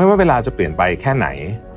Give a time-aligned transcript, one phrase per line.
[0.00, 1.26] ไม่ว่าเวลาจะเปลี่ยนไปแค่ไหน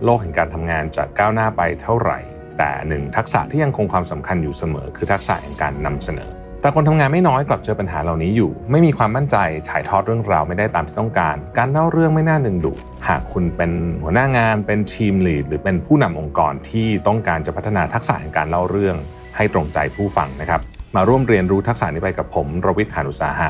[0.04, 2.20] โลกแห่งการทำงานจะก้าวหน้าไปเท่าไหร่
[2.58, 6.30] แต่หนึ่งทักษะที่ยังคงความสำคัญอยู่เสมอ คือทักษะแห่งการนำเสนอ
[6.62, 9.38] แต่คนทำงานไม่น้อยกลับเจอปัญหาเหล่านี้อยู่ ไม่มีความมั่นใจ
[9.70, 13.72] ถ่ายทอดเรื่องราวไม่ได้ตามที่ต้องการ การเล่าเรื่องไม่น่าดึงดูดหากคุณเป็น
[14.04, 18.96] หัวหน้างานเป็นทีมลีดหรือเป็นผู้นำองค์กรที่ต้องการจะพัฒนาทักษะแห่งการเล่าเรื่อง
[19.36, 20.62] ให้ตรงใจผู้ฟังนะครับ
[20.96, 23.50] มาร่วมเรียนรู้ทักษะนี้ไปกับผมรวิทย์หานุสาหะ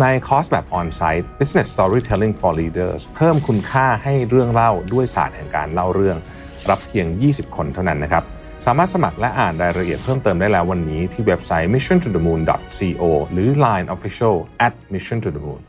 [0.00, 6.16] ในคอร์สแบบออนไซต์ Business Storytelling for Leaders เพิ่มคุณค่าให้เรื่องเล่าด้วยศาสตร์แห่งการเล่าเรื่อง
[6.70, 8.24] รับเพียง 20 คนเท่านั้นนะครับ
[8.66, 12.40] สามารถสมัครและอ่านรายละเอียดเพิ่มเติมได้แล้ววันนี้ที่เว็บไซต์ mission to the moon
[12.78, 15.60] co หรือ line official at mission to the moon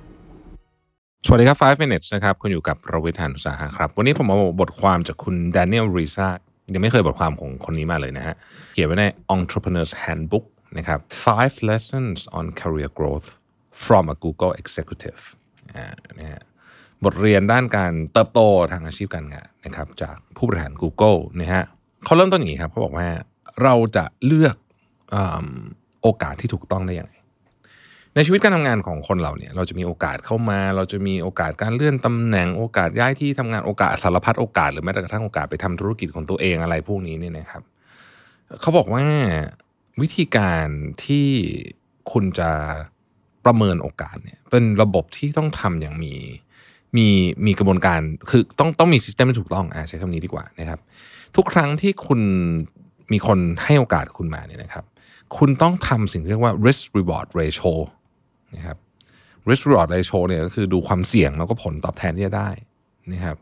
[1.26, 6.28] สวัสดีครับ 5 minutes นะครับ คุณอยู่กับรวิทยานุสาหะครับ วันนี้ผมเอาบทความจากคุณ Daniel r i z a
[6.74, 8.36] ยังไม่เคยบทความของคนนี้มาเลยนะฮะ
[8.74, 10.46] เขียนไว้ใน Entrepreneur's Handbook
[10.78, 13.28] นะครับ five lessons on career growth
[13.86, 15.22] from a Google executive
[16.20, 16.42] นะฮะ
[17.04, 18.40] บทเรียนด้านการเติบโต
[18.72, 21.64] ทางอาชีพการงานนะครับ จากผู้บริหาร Google นะฮะ
[22.06, 23.08] เขาเริ่มต้นอย่างนี้ครับเขาบอกว่า
[23.64, 24.56] เราจะเลือก
[25.14, 25.16] อ
[26.02, 27.14] โอกาสที่ถูกต้องได้อย่างไร
[28.16, 37.62] ในชีวิตการทำงานของคนเราเนี่ย เราจะมีโอกาสเข้ามา เราจะมีโอกาสการเลื่อนตำแหน่งโอกาสย้ายที่ทำงานโอกาสสารพัดโอกาสหรือแม้แต่กระทั่งโอกาสไปทำธุรกิจของตัวเองอะไรพวกนี้เนี่ยนะครับ
[38.62, 39.04] เขาบอกว่า
[40.02, 40.68] วิธีการ
[41.06, 41.28] ที่
[42.12, 42.52] คุณจะ
[43.46, 46.14] ประเมินโอกาสเนี่ยเป็นระบบที่ต้องทำอย่างมี
[46.98, 47.08] มี
[47.46, 50.80] มีกระบวนการคือต้องต้องมีซิสเต็มที่ถูกต้องอ่าใช้คำนี้ดีกว่านะครับ
[51.36, 52.22] ทุกครั้งที่คุณ
[53.12, 54.86] มีคนให้โอกาสคุณมาเนี่ยนะครับ
[55.38, 57.72] คุณต้องทำสิ่งที่เรียกว่า risk reward ratio
[58.56, 58.78] นะครับ
[59.50, 62.50] risk reward ratio เนี่ยก็คือดูความเสี่ยงแล้วก็ผลตอบแทนที่จะได้
[63.14, 63.38] นะครับ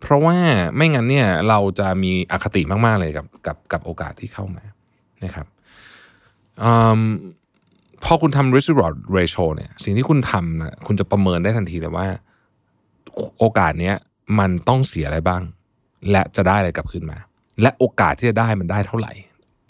[0.00, 0.36] เพราะว่า
[0.76, 4.64] ไม่งั้นเนี่ยเราจะมีอคติมาก ๆ เลยกับกับกับโอกาสที่เข้ามา
[5.24, 5.46] นะครับ
[8.04, 12.06] พอคุณทำ risk reward ratio เนี่ย สิ่งที่คุณทำนะคุณจะประเมินได้ทันทีเลยว่า
[13.38, 13.96] โอกาสเนี้ย
[14.38, 15.42] มันต้องเสียอะไรบ้าง
[16.10, 17.18] และจะได้อะไรกลับคืนมา
[17.62, 19.12] และโอกาสที่จะได้มันได้เท่าไหร่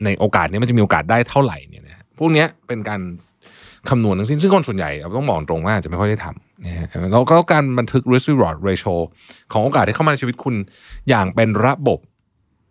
[0.05, 3.01] ในโอกาสนี้มันจะมีโอกาสได้เท่าไหร่เนี่ยนะพวกนี้เป็นการ
[3.91, 8.95] คำนวณทั้งสิ้นซึ่งคนส่วนใหญ่ต้องบอกตรงว่าจะไม่ค่อยได้ทำนะฮะแล้วก็การบันทึก risk reward ratio
[9.53, 10.55] ของโอกาสที่เข้ามาในชีวิตคุณ
[11.09, 11.99] อย่างเป็นระบบ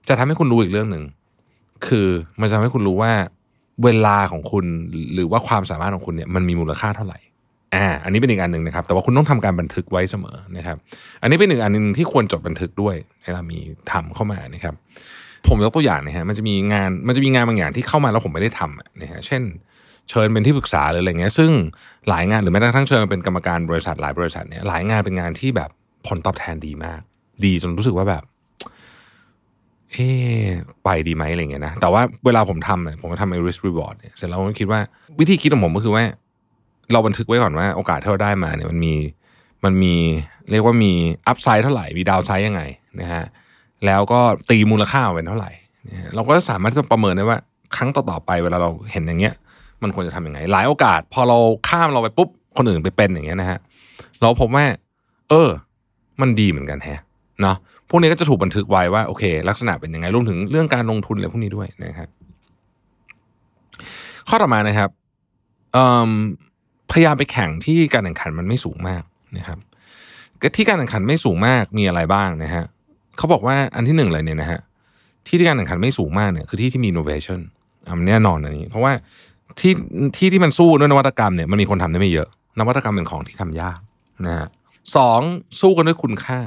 [0.07, 1.03] จะทำให้คุณรู้อีกเรื่องหนึ่ง
[1.88, 2.07] คือ
[2.40, 3.13] มันจะทำให้คุณรู้ว่า
[3.84, 4.66] เวลาของคุณ
[5.13, 7.19] หรือว่าความสามารถของคุณเนี่ยมันมีมูลค่าเท่าไหร่
[7.75, 10.78] อ่าอันนี้เป็นอีกอันหนึ่งนะครับ แต่ว่าคุณต้องทำการบันทึกไว้เสมอนะครับ
[11.22, 13.59] อันนี้เป็นหนึ่งอันหนึ่งที่ควรจดบันทึกด้วยเวลามี
[13.91, 14.75] ทำเข้ามานะครับ
[15.47, 19.41] ผมยกตัวอย่างนะฮะมันจะมีงานมันจะมีงานบางอย่างที่เข้ามาแล้วผมไม่ได้ทำนะฮะเช่น
[20.09, 21.51] เชิญเป็นที่ปรึกษาหรืออะไรเงี้ยซึ่ง
[22.09, 25.69] หลายงานหรือแม้กระทั่งเชิญเป็นกรรมการบริษัทหลายบริษัทเนี่ยหลายงานเป็นงานที่แบบ
[26.07, 27.01] ผลตอบแทนดีมาก
[27.45, 28.23] ดีจนรู้สึกว่าแบบ
[29.91, 30.09] เอ๊
[30.83, 34.79] ไปดีไหมอะไรเงี้ยนะแต่ว่าเวลาผมทำเนี่ยผมก็ทำไอ้ risk reward เนี่ยเสร็จแล้วผมคิดว่า
[35.19, 36.03] วิธีคิดของผมก็คือว่า
[36.91, 38.95] เราบันทึกไว้ก่อนว่าโอกาสที่เราได้มาเนี่ยมันมี
[39.63, 39.95] มันมี
[40.51, 40.91] เรียกว่ามี
[41.27, 42.61] อัพไซด์เท่าไหร่มีดาวไซด์ยังไง
[43.01, 43.23] นะฮะ
[43.85, 45.51] แล้วก็ตีมูลค่าเป็นเท่าไหร่
[46.16, 47.39] เราก็สามารถจะประเมินได้ว่า
[47.75, 49.33] ครั้งต่อๆไปเวลาเราเห็นอย่างเงี้ย
[49.83, 51.38] มันควรจะทำยังไง หลายโอกาส พอเรา
[51.69, 53.59] ข้ามเราไปปุ๊บคนอื่นไปเป็นอย่างเงี้ยนะฮะ
[54.21, 54.65] เราพบว่า
[55.29, 55.50] เออ
[56.21, 57.00] มันดีเหมือนกันแฮะ
[57.43, 57.57] เนาะ
[57.89, 62.09] พวกนี้ก็จะถูกบันทึกไว้ว่าโอเค ลักษณะเป็นยังไงรวมถึงเรื่องการลงทุนอะไรพวกนี้ด้วยนะครับ
[64.29, 64.89] ข้อต่อมานะครับ
[66.91, 69.03] พยายามไปแข่งที่การแข่งขันมันไม่สูงมาก
[69.37, 69.57] นะครับ
[70.55, 72.63] ที่การแข่งขันไม่สูงมากมีอะไรบ้างนะฮะ
[73.17, 74.59] เขาบอกว่าอันที่หนึ่งเลยเนี่ยนะฮะ
[75.27, 77.39] ที่ที่การแข่งขันไม่สูงมากเนี่ยคือที่ที่มี innovation
[77.88, 78.94] อันแน่นอนอันนี้ เพราะว่า
[79.59, 79.73] ที่
[80.18, 82.27] ที่ที่มันสู้ด้วยนวัตกรรมเนี่ยมันมีคนทำได้ไม่เยอะ
[82.59, 83.79] นวัตกรรมเป็นของที่ทำยาก
[84.25, 84.47] นะฮะ
[84.95, 85.21] สอง
[85.62, 86.39] สู้กันด้วยคุณค่า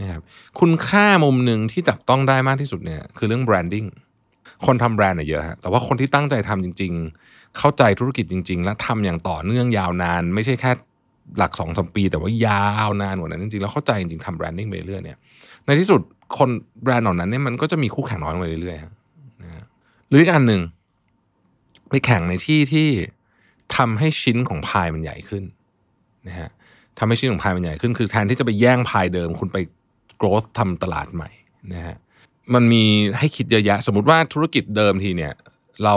[0.00, 0.22] นะครับ
[0.60, 3.84] คุณค่ามุมหนึ่งที่จับต้องได้มากที่สุดเนี่ยคือเรื่อง branding
[4.66, 6.92] คนทำแบรนด์เน่ยเยอะฮะแต่ว่าคนที่ตั้งใจทำจริง
[7.24, 10.70] ๆ เข้าใจธุรกิจจริง ๆ และทำอย่างต่อเนื่องยาวนาน ไม่ใช่แค่
[11.38, 15.18] หลักสองสมปี แต่ว่ายาวนานกว่านั้นจริงๆแล้วเข้าใจจริงๆทำแบรนดิ้งไปเรื่อยเนี่ย
[15.64, 16.00] ในที่สุด
[16.38, 16.48] คน
[16.82, 19.64] แบรนด์เหล่านั้นเนี่ยมันก็จะมีคู่แข่งน้อยลงไปเรื่อยๆนะ
[20.08, 20.62] หรืออีกอันหนึ่ง
[21.90, 22.88] ไปแข่งในที่ที่
[23.76, 25.44] ทำให้ชิ้นของพายมันใหญ่ขึ้น
[26.28, 26.50] นะฮะ
[26.98, 29.58] ทำให้ชิ้นของพายมันใหญ่ขึ้น คือแทนที่จะไปแย่งพายเดิม คุณไป
[30.20, 31.30] growth ทำตลาดใหม่
[31.72, 31.96] นะฮะ
[32.54, 32.84] มันมี
[33.18, 35.32] ให้คิดเยอะแยะ สมมติว่าธุรกิจเดิมทีเนี่ย
[35.84, 35.96] เรา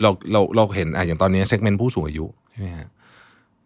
[0.00, 2.88] เราเราเราเห็นอะอย่างตอนนี้เซกเมนต์ผู้สูงอายุใช่ไหมฮะ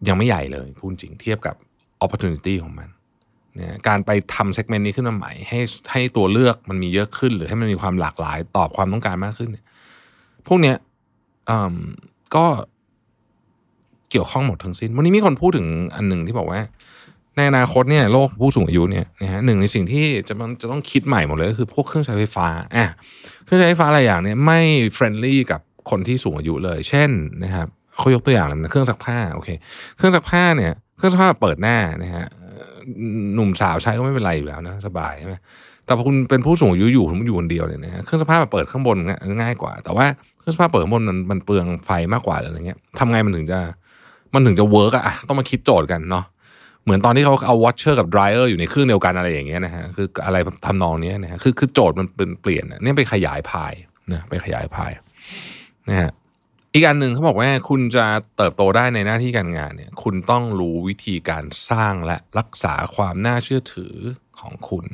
[0.08, 1.54] ยังไม่ใหญ่เลยพูดจริงเทียบกับ
[2.04, 2.88] opportunity ของมัน
[3.54, 5.60] เนี่ยการไปทำเซกเมนต์นี้ขึ้นมาใหม่ให้
[5.92, 9.64] ให้ตัวเลือกมันมีเยอะขึ้น หรือให้มันมีความหลากหลายตอบความต้องการมากขึ้นเนี่ย
[10.46, 10.76] พวกเนี้ย
[12.36, 12.46] ก็
[14.10, 16.60] เกี่ยวข้องหมดทั้งสิ้น วันนี้มีคนพูดถึงอันหนึ่งที่บอกว่า
[17.36, 22.46] ในอนาคตเนี่ยโลกผู้สูงอายุเนี่ยนะฮะหนึ่งในสิ่งที่จะต้องจะต้องคิดใหม่หมดเลยก็คือพวกเครื่องใช้ไฟฟ้า
[22.76, 22.86] อะ
[23.44, 24.60] เครื่องใช้ไฟฟ้าอะไรอย่างเนี่ยไม่
[24.94, 27.10] friendly กับคนที่สูงอายุเลย เช่น
[27.44, 29.48] นะครับเขายกตัวอย่างเลยนะเครื่องซักผ้าโอเค
[29.96, 32.26] เครื่องซักผ้าเนี่ยเครื่องซักผ้าเปิดหน้านะฮะ
[33.34, 35.34] หนุ่มสาวใช้ก็ไม่เป็นไรอยู่แล้วนะสบายใช่ไหม
[35.84, 38.96] แต่พอคุณเป็นผู้สูงอายุอยู่คุณอยู่คนเดียวเนี่ยนะเครื่องซักผ้าเปิดข้างบน
[39.40, 40.06] ง่ายกว่า แต่ว่า
[40.40, 43.58] เครื่องซักผ้าเปิดข้างบนมันมันเปลืองไฟมากกว่าอะไรเงี้ยทำไงมันถึงจะ
[44.34, 46.24] มันถึงจะ work อะต้องมาคิดโจทย์กันเนาะ
[46.84, 50.36] เหมือนตอนที่เขาเอา washer กับ dryer อยู่ในเครื่องเดียวกันอะไรอย่างเงี้ยนะฮะคืออะไร
[50.66, 53.72] ทำนองนี้นะฮะคือคือโจทย์มันเป็นเปลี่ยนเนี่ยไปขยายพาย
[54.12, 54.92] นะไปขยายพาย
[55.90, 56.10] นะฮะ
[56.74, 58.06] อีกอันหนึ่งเขาบอกว่าคุณจะ
[58.36, 63.94] เติบโตได้ในหน้าที่การงานเนี่ย คุณต้องรู้วิธีการสร้างและรักษาความน่าเชื่อถือ
[64.40, 64.84] ของคุณ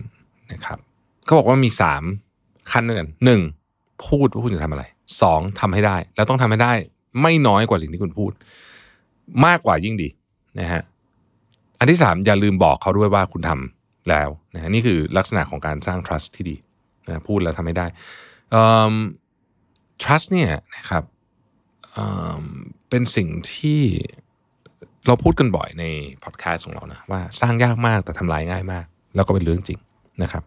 [0.53, 0.79] นะครับ
[1.25, 2.03] เขาบอกว่ามีสาม
[2.73, 3.41] ขั้นด้วยกันหนึ่ง
[4.07, 4.85] พูดว่าคุณจะทำอะไร
[5.23, 6.73] สองทำให้ได้ แล้วต้องทำให้ได้
[7.23, 8.33] ไม่น้อยกว่าสิ่งที่คุณพูด
[9.47, 10.09] มากกว่ายิ่งดี
[10.61, 10.83] นะฮะ
[11.79, 16.57] อันที่สามอย่าลืมบอกเขาด้วยว่าคุณทำแล้วนะนี่คือลักษณะของการสร้าง trust ที่ดี
[17.07, 17.87] นะพูดแล้วทำให้ได้
[20.03, 21.05] trust เนี่ยนะครับ
[22.91, 23.81] เป็นสิ่งที่
[25.07, 25.85] เราพูดกันบ่อยใน
[26.25, 28.85] พอดแคสต์ของเรานะว่าสร้างยากมากแต่ทำลายง่ายมาก
[29.15, 29.79] แล้วก็เป็นเรื่องจริง
[30.23, 30.43] นะครับ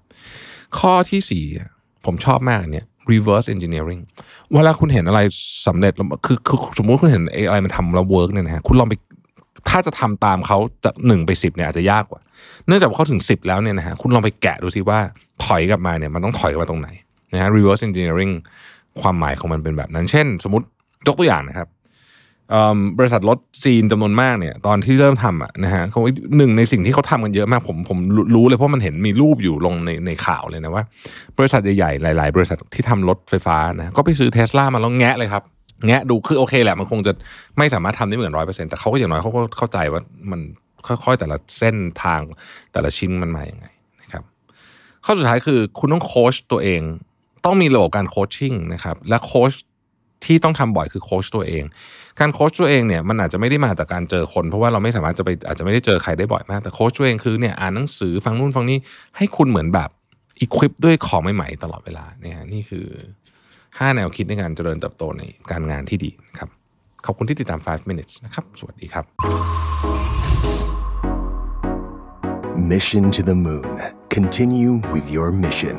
[0.80, 1.44] ข้อที่สี่
[2.06, 4.02] ผมชอบมากเนี่ย reverse engineering
[4.54, 5.20] เวลาคุณเห็นอะไร
[5.68, 5.94] สำเร็จ
[6.26, 8.96] คือคือสมมติคุณเห็นอะไรมันทำแล้ว work เนี่ยนะฮะคุณลองไป
[9.72, 12.22] ถ้าจะทำตามเขาจากหนึ่งไปสิบเนี่ยอาจจะยากกว่า
[12.68, 15.00] เนื่องจากว่าเขาถึงสิบแล้วเนี่ยนะฮะคุณลองไปแกะดูซิว่า
[15.46, 16.90] ถอยกลับมาเนี่ยมันต้องถอยกลับมาตรงไหน
[17.34, 18.34] นะฮะ reverse engineering
[19.02, 20.66] ความหมายของมันเป็นแบบนั้น เช่น สมมติ
[21.08, 21.68] ยกตัวอย่างนะครับ
[22.98, 26.02] บริษัทรถจีนจำนวนมากเนี่ยตอนที่เริ่มทำอะนะฮะเขา
[26.38, 27.98] หนึ่งในสิ่งที่เขาทำกันเยอะมากผมผม
[28.36, 30.84] รู้เลยเพราะมันเห็นมีรูปอยู่ลงในในข่าวเลยนะว่า
[31.38, 35.44] บริษัทใหญ่ๆหลาย ๆ บริษัทที่ทำรถไฟฟ้านะก็ไปซื้อเทสลามาแล้วแงะเลยครับ
[35.88, 37.12] แงะดูคือโอเคแหละมันคงจะ
[37.58, 40.02] ไม่สามารถทำได้เหมือนร้อยเปอร์เซ็นต์แต่เขาก็อย่างน้อยเขาก็เข้าใจว่า
[40.32, 40.42] มัน
[40.88, 42.22] ค่อยๆ แต่ละเส้นทาง
[42.74, 43.66] แต่ละชิ้นมันมาอย่างไง
[44.02, 44.24] นะครับ
[45.06, 46.82] ข้อสุดท้ายคือคุณต้องโค้ชตัวเอง
[47.46, 49.54] ต้องมีระบบการโคชชิ่งนะครับและโค้ช
[50.26, 51.64] ที่ต้องทำบ่อยคือโค้ชตัวเอง
[52.20, 58.80] การโค้ชตัวเองเนี่ยมันอาจจะไม่ได้มาจากการเจอคน เพราะว่าเราไม่สามารถจะไปอาจจะไม่ได้เจอใครได้บ่อยมากแต่โค้ชตัวเองคือเนี่ยอ่านหนังสือฟังนู่นฟังนี่
[59.18, 59.90] ให้คุณเหมือนแบบ
[60.40, 62.86] อีควิปด้วยของใหม่ๆตลอดเวลาเนี่ยนี่คือ
[63.80, 66.50] 5 แนวคิดในการเจริญเติบโตในการงานที่ดีครับ
[67.06, 69.06] ขอบคุณที่ติดตาม 5 minutes นะครับ สวัสดีครับ
[72.72, 73.72] Mission to the Moon
[74.16, 75.76] Continue with your mission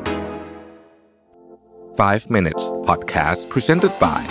[1.97, 4.21] 5 minutes podcast presented by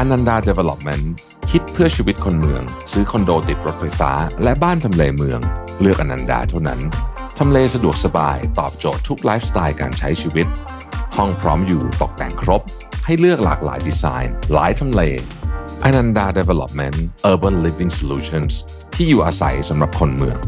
[0.00, 1.04] Ananda Development
[1.50, 2.62] คิดเพื่อชีวิตคนเมือง
[2.92, 4.12] ซื้อคอนโดติดรถไฟฟ้า
[4.42, 5.40] และบ้านทำเลเมือง
[5.80, 6.80] เลือกอนันดาเท่านั้น
[7.38, 10.46] ทำเลสะดวกสบาย ตอบโจทย์ทุกไลฟ์สไตล์การใช้ชีวิต
[11.16, 12.62] ห้องพร้อมอยู่ตกแต่งครบ
[13.04, 15.02] ให้เลือกหลากหลายดีไซน์ หลายทำเล
[15.84, 16.96] อนันดา Development
[17.32, 18.52] Urban Living Solutions
[18.94, 20.38] ที่อยู่อาศัยสำหรับคนเมือง